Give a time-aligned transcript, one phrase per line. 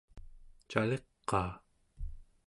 [0.71, 1.51] cali-qaa?